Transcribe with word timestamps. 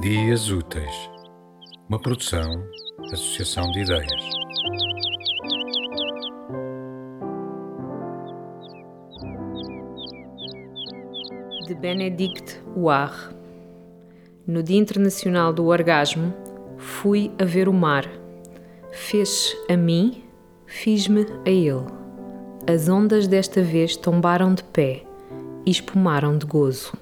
Dias 0.00 0.50
Úteis, 0.50 1.10
uma 1.88 1.98
produção, 1.98 2.64
associação 3.12 3.70
de 3.72 3.80
ideias. 3.80 4.22
De 11.66 11.74
Benedict 11.74 12.62
Huar. 12.76 13.34
No 14.46 14.62
Dia 14.62 14.78
Internacional 14.78 15.52
do 15.52 15.66
Orgasmo, 15.66 16.41
fui 16.82 17.30
a 17.38 17.44
ver 17.44 17.68
o 17.68 17.72
mar. 17.72 18.08
Fez 18.90 19.56
a 19.70 19.76
mim, 19.76 20.24
fiz-me 20.66 21.24
a 21.46 21.50
ele. 21.50 21.86
As 22.66 22.88
ondas 22.88 23.26
desta 23.26 23.62
vez 23.62 23.96
tombaram 23.96 24.54
de 24.54 24.64
pé 24.64 25.04
e 25.64 25.70
espumaram 25.70 26.36
de 26.36 26.44
gozo. 26.44 26.92